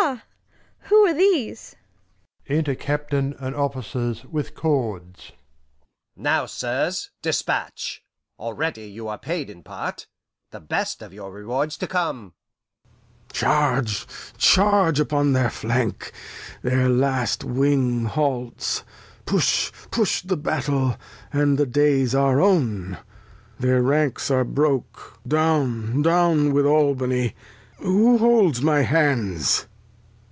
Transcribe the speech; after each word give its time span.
Ha! 0.00 0.22
Who 0.88 1.06
are 1.06 1.12
these? 1.12 1.76
Enter 2.48 2.74
Captain 2.74 3.34
and 3.38 3.54
Officers 3.54 4.24
with 4.24 4.54
Cords. 4.54 5.26
Capt. 5.26 5.32
Now, 6.16 6.46
Sirs, 6.46 7.10
dispatch, 7.22 8.02
already 8.38 8.88
you 8.90 9.08
are 9.08 9.18
paid 9.18 9.50
In 9.50 9.62
Part, 9.62 10.06
the 10.52 10.60
Best 10.60 11.02
of 11.02 11.12
your 11.12 11.30
Reward's 11.32 11.76
to 11.78 11.86
come. 11.86 12.32
Lear. 12.80 13.32
Charge, 13.32 14.06
charge 14.38 15.00
upon 15.00 15.32
their 15.34 15.50
Flank, 15.50 16.12
their 16.62 16.88
last 16.88 17.44
Wing 17.44 18.06
haults. 18.06 18.82
Push, 19.26 19.70
push 19.90 20.22
the 20.22 20.36
Battel, 20.38 20.96
and 21.32 21.58
the 21.58 21.66
Day's 21.66 22.14
our 22.14 22.40
own. 22.40 22.96
Their 23.58 23.82
Ranks 23.82 24.30
are 24.30 24.44
broke, 24.44 25.18
down 25.28 26.52
with 26.54 26.64
Albany. 26.64 27.34
Who 27.78 28.16
holds 28.18 28.62
my 28.62 28.80
Hands 28.82 29.66